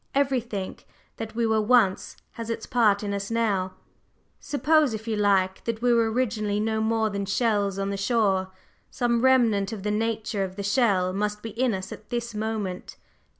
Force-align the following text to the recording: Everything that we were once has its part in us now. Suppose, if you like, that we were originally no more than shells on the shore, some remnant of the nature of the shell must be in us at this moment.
Everything 0.15 0.79
that 1.17 1.35
we 1.35 1.45
were 1.45 1.61
once 1.61 2.17
has 2.31 2.49
its 2.49 2.65
part 2.65 3.03
in 3.03 3.13
us 3.13 3.29
now. 3.29 3.75
Suppose, 4.39 4.95
if 4.95 5.07
you 5.07 5.15
like, 5.15 5.63
that 5.65 5.83
we 5.83 5.93
were 5.93 6.11
originally 6.11 6.59
no 6.59 6.81
more 6.81 7.11
than 7.11 7.27
shells 7.27 7.77
on 7.77 7.91
the 7.91 7.97
shore, 7.97 8.49
some 8.89 9.21
remnant 9.21 9.71
of 9.71 9.83
the 9.83 9.91
nature 9.91 10.43
of 10.43 10.55
the 10.55 10.63
shell 10.63 11.13
must 11.13 11.43
be 11.43 11.51
in 11.51 11.75
us 11.75 11.91
at 11.91 12.09
this 12.09 12.33
moment. 12.33 12.95